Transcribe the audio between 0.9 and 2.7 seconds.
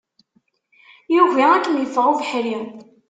Yugi ad kem-iffeɣ ubeḥri.